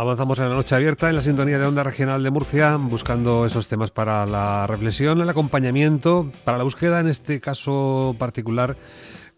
Avanzamos 0.00 0.38
en 0.38 0.48
la 0.48 0.54
noche 0.54 0.74
abierta 0.74 1.10
en 1.10 1.16
la 1.16 1.20
sintonía 1.20 1.58
de 1.58 1.66
Onda 1.66 1.82
Regional 1.82 2.22
de 2.22 2.30
Murcia, 2.30 2.74
buscando 2.76 3.44
esos 3.44 3.68
temas 3.68 3.90
para 3.90 4.24
la 4.24 4.66
reflexión, 4.66 5.20
el 5.20 5.28
acompañamiento, 5.28 6.32
para 6.42 6.56
la 6.56 6.64
búsqueda, 6.64 7.00
en 7.00 7.08
este 7.08 7.38
caso 7.38 8.16
particular, 8.18 8.76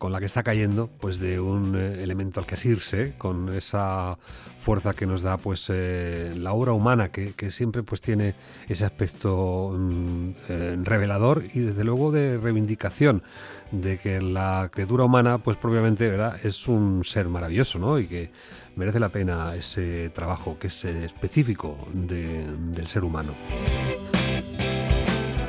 con 0.02 0.10
la 0.10 0.18
que 0.18 0.26
está 0.26 0.42
cayendo, 0.42 0.90
pues 0.98 1.20
de 1.20 1.38
un 1.38 1.76
eh, 1.76 2.02
elemento 2.02 2.40
al 2.40 2.46
que 2.46 2.56
asirse, 2.56 3.14
con 3.18 3.50
esa 3.50 4.18
fuerza 4.58 4.94
que 4.94 5.06
nos 5.06 5.22
da 5.22 5.36
pues 5.36 5.68
eh, 5.68 6.34
la 6.36 6.52
obra 6.54 6.72
humana, 6.72 7.12
que, 7.12 7.32
siempre 7.52 7.84
pues 7.84 8.00
tiene 8.00 8.34
ese 8.68 8.84
aspecto 8.84 9.72
mm, 9.78 10.30
eh, 10.48 10.76
revelador 10.82 11.44
y 11.54 11.60
desde 11.60 11.84
luego 11.84 12.10
de 12.10 12.36
reivindicación 12.36 13.22
de 13.70 13.98
que 13.98 14.20
la 14.20 14.70
criatura 14.72 15.04
humana, 15.04 15.38
pues 15.38 15.56
propiamente, 15.56 16.10
¿verdad? 16.10 16.36
es 16.44 16.66
un 16.66 17.04
ser 17.04 17.28
maravilloso, 17.28 17.78
¿no? 17.78 18.00
Y 18.00 18.08
que 18.08 18.32
merece 18.74 18.98
la 18.98 19.10
pena 19.10 19.54
ese 19.54 20.10
trabajo 20.10 20.58
que 20.58 20.66
es 20.66 20.84
específico 20.84 21.78
del 21.94 22.88
ser 22.88 23.04
humano 23.04 23.34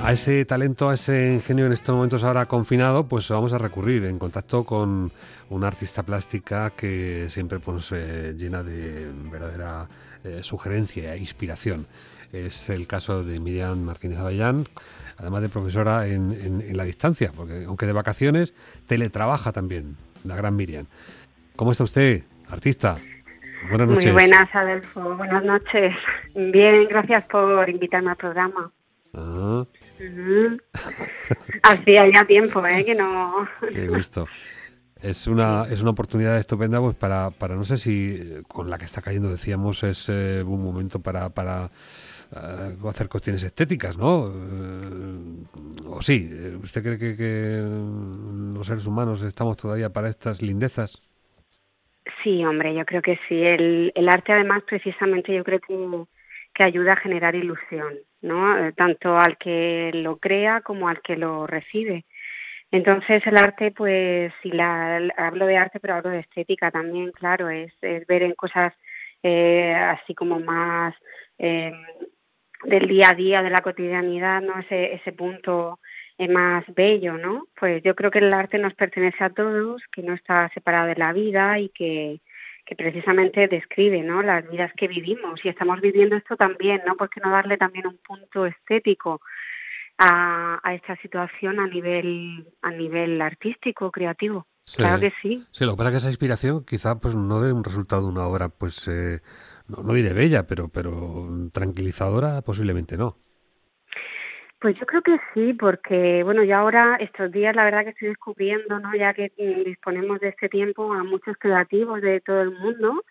a 0.04 0.12
ese 0.12 0.44
talento, 0.44 0.90
a 0.90 0.96
ese 0.96 1.34
ingenio 1.34 1.66
en 1.66 1.72
estos 1.72 1.96
momentos 1.96 2.26
ahora 2.26 2.46
confinado, 2.46 3.08
pues 3.08 3.30
vamos 3.30 3.54
a 3.54 3.58
recurrir 3.58 4.04
en 4.04 4.20
contacto 4.20 4.66
con 4.66 5.12
una 5.50 5.68
artista 5.68 6.04
plástica 6.04 6.72
que 6.72 7.30
siempre 7.30 7.60
pues, 7.60 7.90
eh, 7.94 8.34
llena 8.38 8.64
de 8.64 9.10
verdadera 9.32 9.88
eh, 10.26 10.40
sugerencia 10.44 11.16
e 11.16 11.20
inspiración. 11.20 11.88
Es 12.34 12.70
el 12.70 12.86
caso 12.86 13.24
de 13.24 13.40
Miriam 13.40 13.80
Martínez 13.80 14.20
Avellán, 14.20 14.66
además 15.18 15.42
de 15.42 15.50
profesora 15.50 16.06
en, 16.06 16.66
la 16.76 16.84
distancia, 16.84 17.32
porque 17.34 17.64
aunque 17.66 17.86
de 17.86 17.94
vacaciones, 17.94 18.54
teletrabaja 18.88 19.54
también, 19.54 19.96
la 20.26 20.36
gran 20.36 20.56
Miriam. 20.56 20.86
¿Cómo 21.56 21.72
está 21.72 21.86
usted, 21.86 22.24
artista? 22.50 22.98
Buenas 23.70 23.88
noches. 23.88 24.06
Muy 24.06 24.14
buenas, 24.14 24.54
Adolfo. 24.54 25.16
Buenas 25.16 25.46
noches. 25.46 25.96
Bien, 26.36 26.88
gracias 26.90 27.24
por 27.26 27.70
invitarme 27.70 28.10
al 28.10 28.18
programa. 28.18 28.72
Ah. 29.14 29.64
Hacía 31.64 32.12
ya 32.14 32.26
tiempo, 32.26 32.66
¿eh? 32.66 32.84
Que 32.84 32.96
no. 32.96 33.48
Qué 33.72 33.88
gusto. 33.88 34.28
Es 35.02 35.28
una, 35.28 35.64
es 35.64 35.82
una 35.82 35.92
oportunidad 35.92 36.38
estupenda 36.38 36.80
pues 36.80 36.96
para, 36.96 37.30
para, 37.32 37.56
no 37.56 37.66
sé 37.66 37.76
si 37.76 38.42
con 38.48 38.70
la 38.70 38.78
que 38.78 38.86
está 38.86 39.02
cayendo, 39.02 39.30
decíamos, 39.30 39.84
es 39.84 40.08
eh, 40.08 40.42
un 40.46 40.64
momento 40.64 41.02
para, 41.02 41.30
para 41.30 41.66
eh, 41.66 42.78
hacer 42.88 43.10
cuestiones 43.10 43.44
estéticas, 43.44 43.98
¿no? 43.98 44.28
Eh, 44.28 45.44
o 45.88 46.02
sí, 46.02 46.32
¿usted 46.64 46.82
cree 46.82 46.98
que, 46.98 47.18
que, 47.18 47.60
los 48.56 48.66
seres 48.66 48.88
humanos 48.88 49.22
estamos 49.24 49.58
todavía 49.58 49.92
para 49.92 50.08
estas 50.08 50.42
lindezas? 50.42 51.02
Sí, 52.24 52.44
hombre, 52.46 52.74
yo 52.74 52.86
creo 52.86 53.02
que 53.02 53.20
sí. 53.28 53.36
El, 53.36 53.92
el 53.96 54.08
arte, 54.08 54.32
además, 54.32 54.64
precisamente, 54.64 55.36
yo 55.36 55.44
creo 55.44 55.60
que, 55.60 56.06
que 56.54 56.64
ayuda 56.64 56.94
a 56.94 56.98
generar 56.98 57.36
ilusión. 57.36 57.94
¿No? 58.24 58.58
Eh, 58.58 58.74
tanto 58.74 59.18
al 59.18 59.38
que 59.38 59.92
lo 59.94 60.18
crea 60.18 60.62
como 60.62 60.90
al 60.90 61.02
que 61.02 61.16
lo 61.16 61.46
recibe. 61.48 62.06
Entonces 62.72 63.22
el 63.28 63.38
arte, 63.38 63.72
pues, 63.72 64.34
si 64.42 64.50
la, 64.50 64.98
hablo 65.18 65.46
de 65.46 65.58
arte, 65.58 65.80
pero 65.80 65.94
hablo 65.94 66.10
de 66.10 66.22
estética 66.22 66.72
también, 66.72 67.12
claro, 67.12 67.50
es, 67.50 67.72
ver 67.82 68.24
en 68.24 68.34
cosas 68.34 68.74
eh, 69.22 69.74
así 69.76 70.16
como 70.16 70.40
más 70.40 70.96
eh, 71.38 71.72
del 72.64 72.88
día 72.88 73.10
a 73.12 73.16
día, 73.16 73.44
de 73.44 73.52
la 73.52 73.62
cotidianidad, 73.62 74.42
¿no? 74.42 74.60
Ese, 74.60 74.94
ese 74.96 75.12
punto 75.12 75.80
eh, 76.18 76.28
más 76.28 76.64
bello, 76.76 77.18
¿no? 77.18 77.48
Pues 77.60 77.84
yo 77.84 77.96
creo 77.96 78.12
que 78.12 78.20
el 78.20 78.34
arte 78.34 78.58
nos 78.58 78.74
pertenece 78.76 79.24
a 79.24 79.30
todos, 79.30 79.82
que 79.92 80.04
no 80.04 80.14
está 80.14 80.50
separado 80.54 80.88
de 80.88 80.96
la 80.96 81.14
vida 81.14 81.60
y 81.60 81.70
que, 81.70 82.22
que 82.66 82.76
precisamente 82.76 83.48
describe 83.48 84.02
¿no? 84.02 84.22
las 84.22 84.50
vidas 84.50 84.72
que 84.78 84.88
vivimos 84.88 85.40
y 85.44 85.50
estamos 85.50 85.82
viviendo 85.82 86.16
esto 86.16 86.36
también, 86.36 86.82
¿no? 86.88 86.96
¿Por 86.96 87.10
qué 87.10 87.20
no 87.20 87.32
darle 87.32 87.58
también 87.58 87.88
un 87.88 87.98
punto 87.98 88.46
estético 88.46 89.22
a, 89.98 90.60
a 90.64 90.74
esta 90.74 90.96
situación 90.98 91.60
a 91.60 91.68
nivel 91.68 92.48
a 92.62 92.72
nivel 92.72 93.22
artístico, 93.22 93.92
creativo? 93.92 94.48
claro 94.78 95.02
que 95.02 95.12
sí. 95.22 95.44
Sí, 95.52 95.66
lo 95.66 95.72
que 95.72 95.78
pasa 95.78 95.90
es 95.90 95.94
que 95.94 95.98
esa 95.98 96.10
inspiración 96.10 96.66
quizá 96.66 97.00
pues 97.00 97.16
no 97.16 97.42
dé 97.42 97.52
un 97.52 97.66
resultado 97.66 98.04
de 98.04 98.08
una 98.08 98.26
obra 98.26 98.48
pues 98.48 98.88
eh, 98.88 99.22
no, 99.68 99.84
no 99.84 99.94
diré 99.94 100.14
bella, 100.14 100.48
pero 100.48 100.70
pero 100.70 101.28
tranquilizadora 101.52 102.42
posiblemente 102.42 102.96
no. 102.98 103.18
Pues 104.64 104.78
yo 104.80 104.86
creo 104.86 105.02
que 105.02 105.20
sí, 105.34 105.52
porque 105.52 106.24
bueno, 106.24 106.42
ya 106.42 106.60
ahora 106.60 106.96
estos 107.02 107.30
días 107.34 107.54
la 107.54 107.66
verdad 107.66 107.84
que 107.84 107.90
estoy 107.90 108.08
descubriendo, 108.08 108.80
¿no? 108.80 108.96
Ya 108.96 109.14
que 109.14 109.30
mm, 109.38 109.66
disponemos 109.66 110.22
de 110.22 110.30
este 110.30 110.48
tiempo 110.48 110.94
a 110.94 111.04
muchos 111.04 111.36
creativos 111.38 112.02
de 112.02 112.22
todo 112.22 112.42
el 112.44 112.52
mundo 112.52 113.04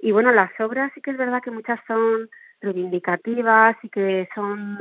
y 0.00 0.12
bueno, 0.12 0.32
las 0.32 0.58
obras 0.60 0.90
sí 0.94 1.02
que 1.02 1.10
es 1.10 1.18
verdad 1.18 1.42
que 1.42 1.50
muchas 1.50 1.78
son 1.86 2.30
reivindicativas 2.62 3.76
y 3.82 3.90
que 3.90 4.30
son 4.34 4.78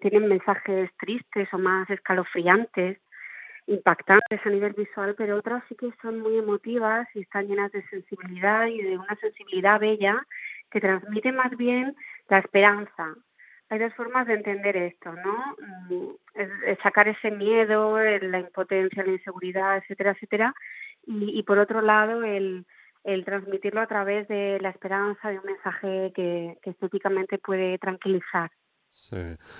tienen 0.00 0.28
mensajes 0.28 0.90
tristes 0.96 1.48
o 1.52 1.58
más 1.58 1.90
escalofriantes, 1.90 3.00
impactantes 3.66 4.46
a 4.46 4.50
nivel 4.50 4.74
visual, 4.74 5.16
pero 5.18 5.38
otras 5.38 5.64
sí 5.68 5.74
que 5.74 5.90
son 6.00 6.20
muy 6.20 6.38
emotivas 6.38 7.08
y 7.16 7.22
están 7.22 7.48
llenas 7.48 7.72
de 7.72 7.82
sensibilidad 7.88 8.68
y 8.68 8.80
de 8.80 8.96
una 8.96 9.16
sensibilidad 9.16 9.80
bella 9.80 10.24
que 10.70 10.80
transmite 10.80 11.32
más 11.32 11.50
bien 11.56 11.96
la 12.28 12.38
esperanza, 12.38 13.16
hay 13.74 13.80
dos 13.80 13.94
formas 13.94 14.26
de 14.26 14.34
entender 14.34 14.76
esto, 14.76 15.12
¿no? 15.12 15.56
Mm, 15.88 16.82
sacar 16.82 17.08
ese 17.08 17.30
miedo, 17.30 17.98
la 17.98 18.38
impotencia, 18.38 19.04
la 19.04 19.12
inseguridad, 19.12 19.78
etcétera, 19.78 20.12
etcétera, 20.12 20.54
y, 21.06 21.38
y 21.38 21.42
por 21.42 21.58
otro 21.58 21.80
lado 21.80 22.22
el, 22.22 22.64
el 23.04 23.24
transmitirlo 23.24 23.80
a 23.80 23.86
través 23.86 24.28
de 24.28 24.58
la 24.60 24.70
esperanza, 24.70 25.28
de 25.28 25.38
un 25.38 25.44
mensaje 25.44 26.12
que, 26.14 26.56
que 26.62 26.70
estéticamente 26.70 27.38
puede 27.38 27.78
tranquilizar. 27.78 28.50
Sí. 28.96 29.16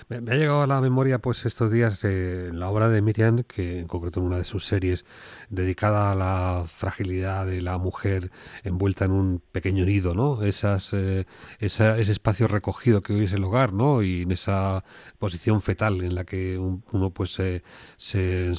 Me, 0.07 0.17
ha 0.31 0.35
llegado 0.35 0.63
a 0.63 0.67
la 0.67 0.81
memoria 0.81 1.19
pues 1.19 1.45
estos 1.45 1.69
días 1.69 1.99
eh, 2.03 2.49
la 2.53 2.69
obra 2.69 2.89
de 2.89 3.01
Miriam, 3.01 3.43
que 3.43 3.79
en 3.79 3.87
concreto 3.87 4.19
en 4.19 4.27
una 4.27 4.37
de 4.37 4.43
sus 4.45 4.65
series 4.65 5.05
dedicada 5.49 6.11
a 6.11 6.15
la 6.15 6.63
fragilidad 6.67 7.45
de 7.45 7.61
la 7.61 7.77
mujer 7.77 8.31
envuelta 8.63 9.05
en 9.05 9.11
un 9.11 9.43
pequeño 9.51 9.85
nido, 9.85 10.15
¿no? 10.15 10.41
Esas, 10.41 10.93
eh, 10.93 11.25
ese 11.59 12.01
espacio 12.01 12.47
recogido 12.47 13.01
que 13.01 13.13
hoy 13.13 13.25
es 13.25 13.33
el 13.33 13.43
hogar, 13.43 13.73
¿no? 13.73 14.01
Y 14.01 14.23
en 14.23 14.31
esa 14.31 14.83
posición 15.19 15.61
fetal 15.61 16.01
en 16.01 16.15
la 16.15 16.23
que 16.23 16.57
uno 16.57 17.11
pues 17.11 17.33
se, 17.33 17.61
se, 17.97 18.53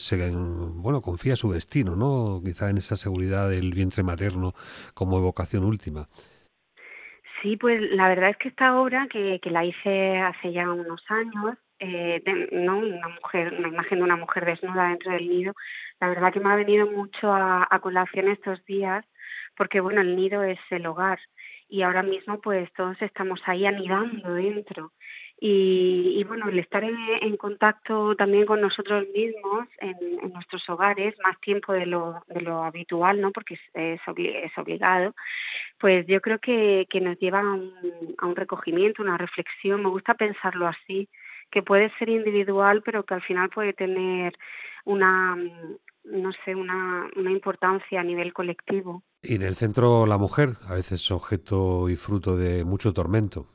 bueno, 0.75 1.01
confía 1.03 1.37
su 1.37 1.53
destino, 1.53 1.97
¿no? 1.97 2.41
Quizá 2.45 2.71
en 2.71 2.79
esa 2.79 2.97
seguridad 2.97 3.49
del 3.49 3.73
vientre 3.73 4.03
materno 4.03 4.55
como 4.95 5.19
evocación 5.19 5.65
última. 5.65 6.09
Sí, 7.43 7.57
pues 7.57 7.81
la 7.93 8.09
verdad 8.09 8.31
es 8.31 8.37
que 8.39 8.49
esta 8.49 8.79
obra, 8.81 9.07
que, 9.11 9.41
que 9.43 9.51
la 9.51 9.65
hice 9.65 10.19
hace 10.19 10.53
ya 10.53 10.71
unos 10.73 11.03
años, 11.11 11.57
eh, 11.79 12.23
no 12.53 12.79
una 12.79 13.09
mujer, 13.09 13.55
una 13.59 13.69
imagen 13.69 13.99
de 13.99 14.05
una 14.05 14.17
mujer 14.17 14.45
desnuda 14.47 14.89
dentro 14.89 15.13
del 15.13 15.29
nido, 15.29 15.53
la 16.01 16.09
verdad 16.09 16.33
que 16.33 16.41
me 16.41 16.51
ha 16.51 16.57
venido 16.57 16.87
mucho 16.91 17.33
a, 17.33 17.67
a 17.71 17.81
colación 17.81 18.29
estos 18.29 18.65
días, 18.65 19.05
porque 19.57 19.81
bueno, 19.81 20.01
el 20.01 20.17
nido 20.17 20.43
es 20.43 20.59
el 20.71 20.87
hogar 20.87 21.19
y 21.69 21.83
ahora 21.83 22.03
mismo 22.03 22.41
pues 22.41 22.73
todos 22.75 23.01
estamos 23.03 23.41
ahí 23.47 23.67
anidando 23.67 24.33
dentro 24.35 24.93
y, 25.39 26.19
y 26.19 26.25
bueno, 26.25 26.49
el 26.49 26.59
estar 26.59 26.83
en, 26.83 27.37
contacto 27.37 28.17
también 28.17 28.47
con 28.47 28.61
nosotros 28.61 29.05
mismos 29.15 29.69
en, 29.79 30.33
nuestros 30.33 30.67
hogares, 30.69 31.15
más 31.23 31.39
tiempo 31.41 31.73
de 31.75 31.85
lo, 31.85 32.23
de 32.29 32.41
lo 32.41 32.65
habitual, 32.65 33.21
¿no? 33.21 33.33
Porque 33.33 33.55
es, 33.55 33.61
es, 33.75 34.59
obligado, 34.59 35.15
pues 35.79 36.07
yo 36.07 36.21
creo 36.21 36.39
que, 36.39 36.87
que 36.89 37.01
nos 37.01 37.19
lleva 37.19 37.41
a 37.41 37.53
un, 37.53 37.73
a 38.17 38.27
un 38.27 38.37
recogimiento, 38.37 39.03
una 39.03 39.19
reflexión, 39.19 39.83
me 39.83 39.91
gusta 39.91 40.15
pensarlo 40.15 40.67
así, 40.67 41.09
que 41.51 41.63
puede 41.63 41.93
ser 41.99 42.09
individual, 42.09 42.83
pero 42.83 43.05
que 43.05 43.15
al 43.15 43.23
final 43.23 43.51
puede 43.51 43.75
tener 43.75 44.35
una, 44.85 45.37
no 46.05 46.33
sé, 46.45 46.55
una, 46.55 47.11
una 47.15 47.31
importancia 47.31 48.01
a 48.01 48.05
nivel 48.05 48.33
colectivo. 48.33 49.03
Y 49.23 49.35
en 49.35 49.43
el 49.43 49.55
centro 49.55 50.07
la 50.07 50.17
mujer, 50.17 50.55
a 50.67 50.75
veces 50.75 51.11
objeto 51.11 51.91
y 51.91 51.97
fruto 51.97 52.37
de 52.37 52.65
mucho 52.65 52.93
tormento. 52.95 53.47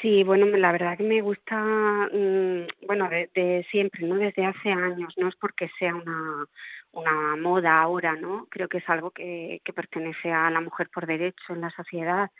Sí, 0.00 0.24
bueno, 0.24 0.46
la 0.46 0.72
verdad 0.72 0.96
que 0.96 1.02
me 1.02 1.20
gusta, 1.20 1.56
mm, 2.12 2.86
bueno, 2.86 3.08
de, 3.10 3.66
siempre, 3.70 4.06
¿no? 4.06 4.16
Desde 4.16 4.46
hace 4.46 4.70
años, 4.70 5.12
no 5.18 5.28
es 5.28 5.36
porque 5.36 5.70
sea 5.78 5.94
una, 5.94 6.46
una 6.92 7.36
moda 7.36 7.80
ahora, 7.82 8.14
¿no? 8.16 8.46
Creo 8.50 8.68
que 8.68 8.78
es 8.78 8.88
algo 8.88 9.10
que, 9.10 9.60
que 9.62 9.72
pertenece 9.74 10.32
a 10.32 10.50
la 10.50 10.60
mujer 10.62 10.88
por 10.92 11.06
derecho 11.06 11.52
en 11.52 11.60
la 11.60 11.70
sociedad. 11.70 12.30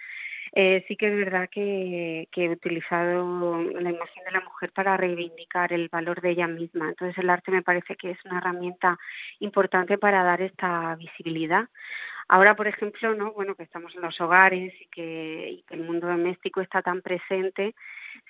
Eh, 0.53 0.85
sí 0.89 0.97
que 0.97 1.09
es 1.09 1.17
verdad 1.17 1.49
que, 1.51 2.29
que 2.33 2.47
he 2.47 2.51
utilizado 2.51 3.63
la 3.63 3.91
imagen 3.91 4.25
de 4.25 4.33
la 4.33 4.41
mujer 4.41 4.73
para 4.73 4.97
reivindicar 4.97 5.73
el 5.73 5.89
valor 5.89 6.21
de 6.23 6.31
ella 6.31 6.49
misma. 6.49 6.89
Entonces 6.89 7.17
el 7.19 7.31
arte 7.31 7.53
me 7.53 7.63
parece 7.63 7.95
que 7.97 8.11
es 8.13 8.19
una 8.25 8.39
herramienta 8.39 8.99
importante 9.39 9.99
para 9.99 10.25
dar 10.25 10.43
esta 10.43 10.97
visibilidad. 10.97 11.69
Ahora, 12.33 12.55
por 12.55 12.69
ejemplo, 12.69 13.13
no, 13.13 13.33
bueno, 13.33 13.57
que 13.57 13.65
estamos 13.65 13.93
en 13.97 14.03
los 14.03 14.21
hogares 14.21 14.73
y 14.81 14.87
que, 14.87 15.65
el 15.69 15.81
mundo 15.83 16.07
doméstico 16.07 16.61
está 16.61 16.81
tan 16.81 17.03
presente, 17.03 17.75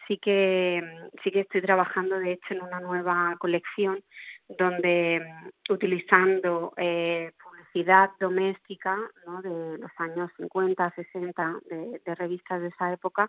sí 0.09 0.17
que 0.17 0.83
sí 1.23 1.31
que 1.31 1.41
estoy 1.41 1.61
trabajando, 1.61 2.19
de 2.19 2.33
hecho, 2.33 2.55
en 2.55 2.63
una 2.63 2.81
nueva 2.81 3.37
colección 3.39 4.03
donde 4.49 5.23
utilizando 5.69 6.73
eh, 6.79 7.33
sociedad 7.59 8.11
doméstica 8.19 8.97
¿no? 9.27 9.43
de 9.43 9.77
los 9.77 9.91
años 9.99 10.31
50, 10.39 10.95
60, 10.97 11.57
de, 11.69 12.01
de 12.03 12.15
revistas 12.15 12.63
de 12.63 12.69
esa 12.69 12.91
época, 12.95 13.29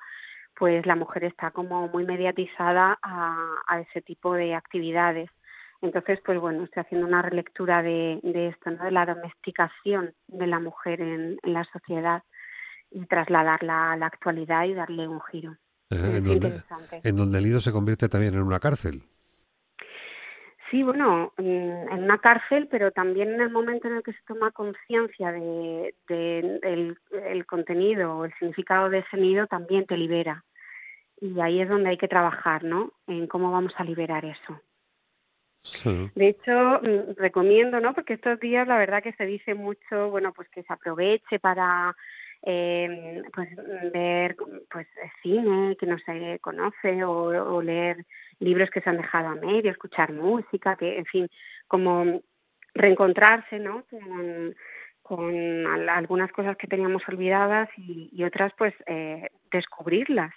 pues 0.55 0.85
la 0.85 0.95
mujer 0.95 1.25
está 1.25 1.51
como 1.51 1.89
muy 1.89 2.05
mediatizada 2.05 2.97
a 3.01 3.81
ese 3.81 4.01
tipo 4.01 4.35
de 4.35 4.55
actividades. 4.55 5.29
Entonces, 5.81 6.19
pues 6.23 6.39
bueno, 6.39 6.63
estoy 6.63 6.81
haciendo 6.81 7.07
una 7.07 7.21
relectura 7.21 7.81
de, 7.81 8.19
de 8.23 8.49
esto, 8.49 8.69
¿no? 8.71 8.83
de 8.83 8.91
la 8.91 9.05
domesticación 9.05 10.13
de 10.27 10.47
la 10.47 10.59
mujer 10.59 11.01
en, 11.01 11.39
en 11.41 11.53
la 11.53 11.63
sociedad 11.65 12.23
y 12.91 13.05
trasladarla 13.05 13.93
a 13.93 13.97
la 13.97 14.05
actualidad 14.05 14.65
y 14.65 14.73
darle 14.73 15.07
un 15.07 15.21
giro. 15.21 15.55
Eh, 15.89 16.17
en, 16.17 16.23
donde, 16.23 16.61
en 17.03 17.15
donde 17.15 17.37
el 17.39 17.43
nido 17.43 17.59
se 17.59 17.71
convierte 17.71 18.07
también 18.07 18.33
en 18.33 18.43
una 18.43 18.59
cárcel. 18.59 19.01
Sí, 20.69 20.83
bueno, 20.83 21.33
en 21.37 22.03
una 22.03 22.17
cárcel, 22.19 22.69
pero 22.71 22.91
también 22.91 23.33
en 23.33 23.41
el 23.41 23.49
momento 23.49 23.89
en 23.89 23.95
el 23.95 24.03
que 24.03 24.13
se 24.13 24.23
toma 24.25 24.51
conciencia 24.51 25.33
de, 25.33 25.93
de, 26.07 26.59
del 26.61 26.97
el 27.25 27.45
contenido 27.45 28.19
o 28.19 28.25
el 28.25 28.33
significado 28.35 28.89
de 28.89 28.99
ese 28.99 29.17
nido, 29.17 29.47
también 29.47 29.85
te 29.85 29.97
libera. 29.97 30.45
Y 31.19 31.41
ahí 31.41 31.59
es 31.59 31.67
donde 31.67 31.89
hay 31.89 31.97
que 31.97 32.07
trabajar, 32.07 32.63
¿no? 32.63 32.93
En 33.07 33.27
cómo 33.27 33.51
vamos 33.51 33.73
a 33.75 33.83
liberar 33.83 34.23
eso. 34.23 34.61
De 36.15 36.27
hecho, 36.27 36.51
mm, 36.81 37.15
recomiendo, 37.17 37.79
¿no? 37.79 37.93
Porque 37.93 38.13
estos 38.13 38.39
días 38.39 38.67
la 38.67 38.77
verdad 38.77 39.03
que 39.03 39.13
se 39.13 39.25
dice 39.25 39.53
mucho, 39.53 40.09
bueno, 40.09 40.33
pues 40.33 40.49
que 40.49 40.63
se 40.63 40.73
aproveche 40.73 41.39
para 41.39 41.95
eh, 42.43 43.21
pues 43.33 43.49
ver 43.93 44.35
pues 44.69 44.87
cine 45.21 45.75
que 45.79 45.85
no 45.85 45.97
se 45.99 46.39
conoce 46.39 47.03
o, 47.03 47.55
o 47.55 47.61
leer 47.61 48.05
libros 48.39 48.71
que 48.71 48.81
se 48.81 48.89
han 48.89 48.97
dejado 48.97 49.27
a 49.27 49.35
medio, 49.35 49.69
escuchar 49.69 50.11
música, 50.13 50.75
que 50.75 50.97
en 50.97 51.05
fin, 51.05 51.29
como 51.67 52.21
reencontrarse, 52.73 53.59
¿no? 53.59 53.83
Con, 53.89 54.55
con 55.03 55.89
algunas 55.89 56.31
cosas 56.31 56.57
que 56.57 56.67
teníamos 56.67 57.03
olvidadas 57.07 57.69
y, 57.77 58.09
y 58.13 58.23
otras 58.23 58.51
pues 58.57 58.73
eh, 58.87 59.29
descubrirlas 59.51 60.33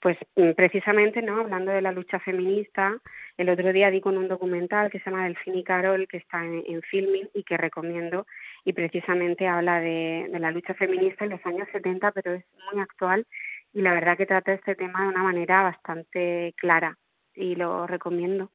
pues 0.00 0.16
mm, 0.36 0.52
precisamente 0.52 1.22
no 1.22 1.40
hablando 1.40 1.72
de 1.72 1.82
la 1.82 1.92
lucha 1.92 2.18
feminista 2.20 2.96
el 3.36 3.48
otro 3.48 3.72
día 3.72 3.90
di 3.90 4.00
con 4.00 4.16
un 4.16 4.28
documental 4.28 4.90
que 4.90 4.98
se 5.00 5.10
llama 5.10 5.24
Delfín 5.24 5.56
y 5.56 5.64
Carol 5.64 6.08
que 6.08 6.18
está 6.18 6.44
en, 6.44 6.62
en 6.66 6.82
filming 6.82 7.28
y 7.34 7.42
que 7.44 7.56
recomiendo 7.56 8.26
y 8.64 8.72
precisamente 8.72 9.46
habla 9.46 9.80
de, 9.80 10.28
de 10.30 10.38
la 10.38 10.50
lucha 10.50 10.74
feminista 10.74 11.24
en 11.24 11.30
los 11.30 11.46
años 11.46 11.68
70 11.72 12.12
pero 12.12 12.34
es 12.34 12.44
muy 12.72 12.82
actual 12.82 13.26
y 13.72 13.82
la 13.82 13.94
verdad 13.94 14.16
que 14.16 14.26
trata 14.26 14.52
este 14.52 14.74
tema 14.74 15.02
de 15.02 15.08
una 15.08 15.22
manera 15.22 15.62
bastante 15.62 16.54
clara 16.56 16.98
y 17.34 17.54
lo 17.54 17.86
recomiendo 17.86 18.50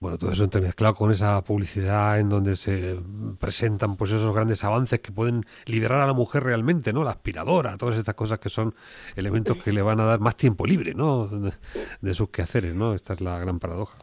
Bueno, 0.00 0.18
todo 0.18 0.32
eso 0.32 0.44
entremezclado 0.44 0.94
con 0.94 1.12
esa 1.12 1.42
publicidad 1.42 2.20
en 2.20 2.28
donde 2.28 2.56
se 2.56 2.96
presentan 3.40 3.96
pues 3.96 4.10
esos 4.10 4.34
grandes 4.34 4.62
avances 4.62 5.00
que 5.00 5.12
pueden 5.12 5.44
liberar 5.64 6.00
a 6.02 6.06
la 6.06 6.12
mujer 6.12 6.42
realmente, 6.42 6.92
¿no? 6.92 7.04
La 7.04 7.12
aspiradora, 7.12 7.78
todas 7.78 7.98
estas 7.98 8.14
cosas 8.14 8.38
que 8.38 8.50
son 8.50 8.74
elementos 9.16 9.62
que 9.62 9.72
le 9.72 9.80
van 9.80 10.00
a 10.00 10.04
dar 10.04 10.20
más 10.20 10.36
tiempo 10.36 10.66
libre, 10.66 10.92
¿no? 10.94 11.26
De, 11.26 12.12
sus 12.12 12.28
quehaceres, 12.30 12.74
¿no? 12.74 12.92
Esta 12.92 13.14
es 13.14 13.22
la 13.22 13.38
gran 13.38 13.58
paradoja. 13.58 13.98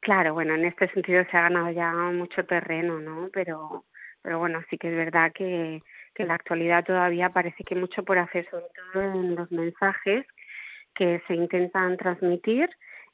Claro, 0.00 0.34
bueno, 0.34 0.54
en 0.54 0.64
este 0.64 0.90
sentido 0.90 1.22
se 1.30 1.36
ha 1.36 1.42
ganado 1.42 1.70
ya 1.70 1.92
mucho 1.92 2.44
terreno, 2.44 2.98
¿no? 2.98 3.28
Pero, 3.32 3.84
pero 4.22 4.40
bueno, 4.40 4.60
sí 4.68 4.78
que 4.78 4.88
es 4.88 4.96
verdad 4.96 5.30
que, 5.32 5.80
que 6.14 6.22
en 6.22 6.28
la 6.28 6.34
actualidad 6.34 6.84
todavía 6.84 7.30
parece 7.30 7.62
que 7.62 7.74
hay 7.74 7.80
mucho 7.80 8.02
por 8.02 8.18
hacer, 8.18 8.48
sobre 8.50 8.66
todo 8.92 9.02
en 9.02 9.36
los 9.36 9.52
mensajes 9.52 10.26
que 10.94 11.22
se 11.28 11.34
intentan 11.34 11.96
transmitir 11.96 12.68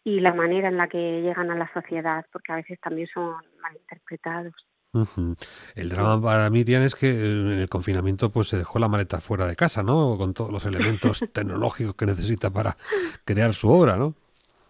y 0.07 0.21
la 0.21 0.33
manera 0.33 0.69
en 0.69 0.77
la 0.77 0.87
que 0.87 1.21
llegan 1.21 1.51
a 1.51 1.57
la 1.57 1.69
sociedad, 1.73 2.25
porque 2.33 2.53
a 2.53 2.57
veces 2.57 2.79
también 2.81 3.09
son 3.13 3.35
malinterpretados. 3.61 4.55
Uh 4.93 5.01
-huh. 5.01 5.37
El 5.75 5.89
drama 5.89 6.23
para 6.23 6.49
Miriam 6.49 6.85
es 6.85 6.95
que 6.95 7.09
en 7.09 7.49
el 7.49 7.69
confinamiento 7.69 8.31
pues 8.31 8.47
se 8.47 8.57
dejó 8.57 8.79
la 8.79 8.87
maleta 8.87 9.21
fuera 9.21 9.49
de 9.49 9.57
casa, 9.57 9.83
¿no? 9.83 10.17
Con 10.17 10.33
todos 10.33 10.53
los 10.53 10.65
elementos 10.65 11.19
tecnológicos 11.35 11.97
que 11.97 12.07
necesita 12.07 12.51
para 12.51 12.77
crear 13.25 13.53
su 13.53 13.69
obra, 13.69 13.97
¿no? 13.97 14.15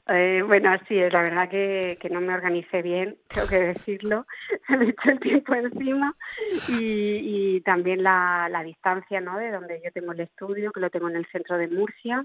Eh, 0.08 0.42
bueno, 0.46 0.70
así 0.70 0.96
es, 0.98 1.12
la 1.12 1.20
verdad 1.20 1.50
que, 1.50 1.98
que 2.00 2.08
no 2.08 2.22
me 2.22 2.32
organicé 2.32 2.80
bien, 2.80 3.18
tengo 3.28 3.46
que 3.46 3.58
decirlo, 3.58 4.26
se 4.66 4.76
me 4.78 4.88
echó 4.88 5.10
el 5.10 5.20
tiempo 5.20 5.54
encima 5.54 6.16
y, 6.70 7.56
y 7.56 7.60
también 7.60 8.02
la, 8.02 8.48
la 8.50 8.62
distancia, 8.62 9.20
¿no? 9.20 9.36
De 9.36 9.50
donde 9.50 9.82
yo 9.84 9.92
tengo 9.92 10.12
el 10.12 10.20
estudio, 10.20 10.72
que 10.72 10.80
lo 10.80 10.88
tengo 10.88 11.10
en 11.10 11.16
el 11.16 11.26
centro 11.26 11.58
de 11.58 11.68
Murcia, 11.68 12.24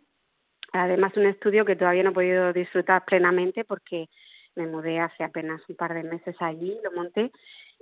Además, 0.74 1.16
un 1.18 1.26
estudio 1.26 1.66
que 1.66 1.76
todavía 1.76 2.04
no 2.04 2.12
he 2.12 2.14
podido 2.14 2.54
disfrutar 2.54 3.04
plenamente 3.06 3.66
porque 3.66 4.08
me 4.56 4.68
mudé 4.68 5.00
hace 5.00 5.24
apenas 5.24 5.62
un 5.68 5.76
par 5.76 5.94
de 5.94 6.04
meses 6.04 6.36
allí, 6.40 6.78
lo 6.84 6.92
monté, 6.92 7.32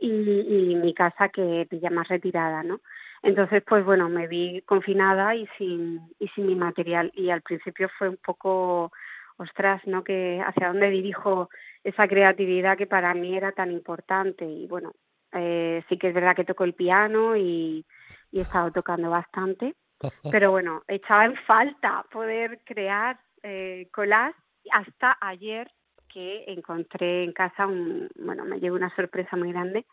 y, 0.02 0.76
mi 0.76 0.94
casa 0.94 1.30
que 1.30 1.68
pilla 1.70 1.90
más 1.90 2.08
retirada, 2.08 2.64
¿no? 2.64 2.80
Entonces, 3.22 3.62
pues 3.68 3.84
bueno, 3.84 4.08
me 4.08 4.28
vi 4.28 4.62
confinada 4.62 5.36
y 5.36 5.46
sin, 5.58 6.02
y 6.20 6.28
sin 6.30 6.48
mi 6.48 6.56
material. 6.56 7.12
Y 7.16 7.32
al 7.32 7.42
principio 7.42 7.90
fue 7.98 8.08
un 8.08 8.18
poco, 8.18 8.92
ostras, 9.38 9.82
¿no? 9.86 10.04
Que 10.04 10.42
hacia 10.46 10.70
dónde 10.70 10.90
dirijo 10.90 11.50
esa 11.84 12.08
creatividad 12.08 12.78
que 12.78 12.88
para 12.88 13.14
mí 13.14 13.36
era 13.36 13.52
tan 13.52 13.72
importante. 13.72 14.46
Y 14.46 14.68
bueno, 14.68 14.94
eh, 15.34 15.84
sí 15.90 15.98
que 15.98 16.10
es 16.10 16.14
verdad 16.14 16.36
que 16.36 16.46
toco 16.46 16.64
el 16.64 16.74
piano 16.74 17.36
y, 17.36 17.86
y 18.32 18.40
he 18.40 18.44
estado 18.44 18.72
tocando 18.72 19.10
bastante 19.10 19.76
pero 20.32 20.52
bueno, 20.52 20.84
echaba 20.88 21.26
en 21.26 21.36
falta 21.46 22.06
poder 22.12 22.60
crear 22.64 23.20
eh, 23.44 23.88
collage 23.92 24.36
hasta 24.72 25.18
ayer 25.22 25.72
que 26.08 26.46
encontré 26.48 27.24
en 27.24 27.34
casa 27.34 27.68
un, 27.68 28.10
bueno, 28.16 28.46
me 28.46 28.60
llevo 28.60 28.76
una 28.76 28.94
sorpresa 28.96 29.36
muy 29.36 29.52
grande 29.52 29.86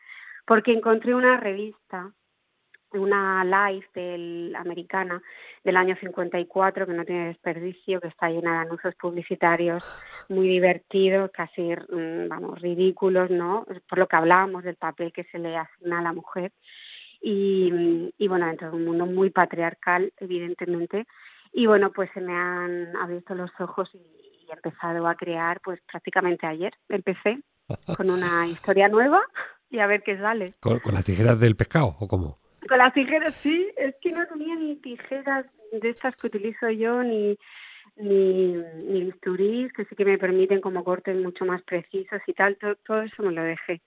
porque 0.46 0.72
encontré 0.72 1.14
una 1.14 1.36
revista, 1.36 2.12
una 2.92 3.44
live 3.44 3.86
del 3.94 4.54
americana 4.56 5.20
del 5.64 5.76
año 5.76 5.96
54 5.96 6.86
que 6.86 6.92
no 6.92 7.04
tiene 7.04 7.26
desperdicio, 7.26 8.00
que 8.00 8.08
está 8.08 8.30
llena 8.30 8.52
de 8.52 8.58
anuncios 8.58 8.94
publicitarios 8.94 9.84
muy 10.28 10.48
divertidos, 10.48 11.30
casi 11.32 11.62
mm, 11.62 12.28
vamos 12.28 12.60
ridículos, 12.60 13.28
¿no? 13.30 13.66
Por 13.88 13.98
lo 13.98 14.06
que 14.06 14.16
hablábamos 14.16 14.62
del 14.62 14.76
papel 14.76 15.12
que 15.12 15.24
se 15.24 15.38
le 15.38 15.56
asigna 15.56 15.98
a 15.98 16.02
la 16.02 16.12
mujer 16.12 16.52
y, 17.28 18.14
y 18.18 18.28
bueno, 18.28 18.46
dentro 18.46 18.70
de 18.70 18.76
un 18.76 18.84
mundo 18.84 19.04
muy 19.04 19.30
patriarcal, 19.30 20.12
evidentemente. 20.18 21.06
Y 21.52 21.66
bueno, 21.66 21.90
pues 21.90 22.08
se 22.14 22.20
me 22.20 22.32
han 22.32 22.94
abierto 22.96 23.34
los 23.34 23.50
ojos 23.58 23.90
y, 23.94 23.98
y 23.98 24.46
he 24.48 24.54
empezado 24.54 25.08
a 25.08 25.16
crear, 25.16 25.60
pues 25.60 25.80
prácticamente 25.90 26.46
ayer 26.46 26.72
empecé 26.88 27.40
con 27.96 28.10
una 28.10 28.46
historia 28.46 28.86
nueva 28.86 29.22
y 29.70 29.80
a 29.80 29.88
ver 29.88 30.04
qué 30.04 30.16
sale. 30.18 30.54
¿Con, 30.60 30.78
con 30.78 30.94
las 30.94 31.04
tijeras 31.04 31.40
del 31.40 31.56
pescado 31.56 31.96
o 31.98 32.06
cómo? 32.06 32.36
Con 32.68 32.78
las 32.78 32.94
tijeras, 32.94 33.34
sí, 33.34 33.72
es 33.76 33.96
que 34.00 34.12
no 34.12 34.24
tenía 34.28 34.54
ni 34.54 34.76
tijeras 34.76 35.46
de 35.72 35.88
estas 35.88 36.14
que 36.14 36.28
utilizo 36.28 36.70
yo, 36.70 37.02
ni, 37.02 37.36
ni, 37.96 38.52
ni 38.52 39.02
bisturís, 39.02 39.72
que 39.72 39.84
sí 39.86 39.96
que 39.96 40.04
me 40.04 40.18
permiten 40.18 40.60
como 40.60 40.84
cortes 40.84 41.16
mucho 41.16 41.44
más 41.44 41.60
precisos 41.62 42.20
y 42.24 42.34
tal, 42.34 42.56
todo, 42.56 42.76
todo 42.86 43.02
eso 43.02 43.24
me 43.24 43.32
lo 43.32 43.42
dejé. 43.42 43.82